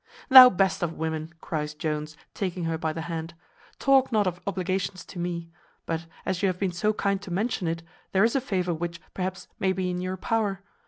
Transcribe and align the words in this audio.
"Thou 0.29 0.49
best 0.49 0.81
of 0.81 0.93
women," 0.97 1.31
cries 1.41 1.75
Jones, 1.75 2.17
taking 2.33 2.63
her 2.63 2.75
by 2.75 2.91
the 2.91 3.01
hand, 3.01 3.35
"talk 3.77 4.11
not 4.11 4.25
of 4.25 4.41
obligations 4.47 5.05
to 5.05 5.19
me; 5.19 5.51
but 5.85 6.07
as 6.25 6.41
you 6.41 6.47
have 6.49 6.57
been 6.57 6.71
so 6.71 6.91
kind 6.91 7.21
to 7.21 7.29
mention 7.29 7.67
it, 7.67 7.83
there 8.11 8.23
is 8.23 8.35
a 8.35 8.41
favour 8.41 8.73
which, 8.73 8.99
perhaps, 9.13 9.47
may 9.59 9.71
be 9.71 9.91
in 9.91 10.01
your 10.01 10.17
power. 10.17 10.61